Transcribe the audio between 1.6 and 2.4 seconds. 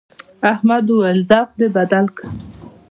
بدل کړه.